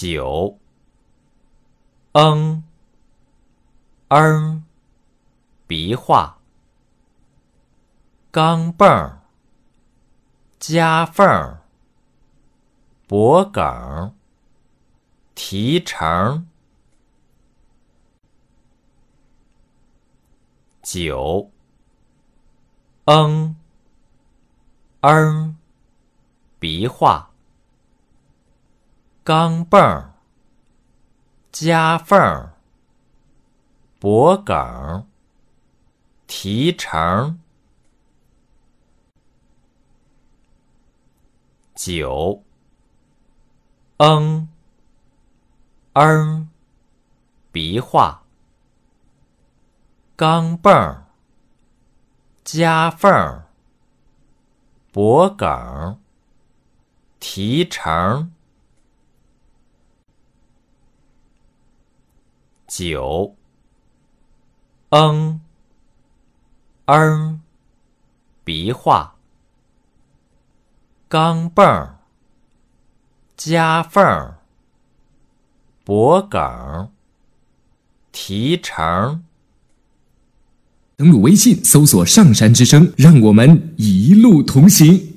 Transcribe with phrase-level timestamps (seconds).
[0.00, 0.56] 九，
[2.12, 2.62] 嗯，
[4.06, 4.64] 嗯，
[5.66, 6.38] 鼻化，
[8.30, 9.16] 钢镚，
[10.60, 11.64] 夹缝儿，
[13.08, 14.12] 脖梗儿，
[15.34, 16.46] 提成。
[20.80, 21.50] 九，
[23.06, 23.56] 嗯，
[25.00, 25.56] 嗯，
[26.60, 27.27] 鼻化。
[29.28, 30.06] 钢镚，
[31.52, 32.48] 夹缝，
[34.00, 35.06] 脖梗，
[36.26, 37.38] 提成。
[41.74, 42.42] 九，
[43.98, 44.48] 嗯，
[45.92, 46.48] 嗯，
[47.52, 48.22] 鼻化。
[50.16, 51.02] 钢镚，
[52.42, 53.42] 夹缝，
[54.90, 56.00] 脖梗，
[57.20, 58.32] 提成。
[62.68, 63.34] 九，
[64.90, 65.40] 嗯，
[66.84, 67.40] 嗯，
[68.44, 69.16] 鼻画。
[71.08, 71.92] 钢镚，
[73.34, 74.34] 夹缝，
[75.82, 76.90] 脖梗，
[78.12, 79.24] 提成。
[80.96, 85.07] 登录微信，搜索“上山之声”，让我们一路同行。